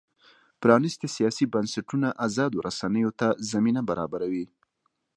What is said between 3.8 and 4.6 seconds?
برابروي.